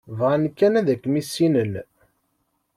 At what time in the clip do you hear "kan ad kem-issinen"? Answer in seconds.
0.57-1.73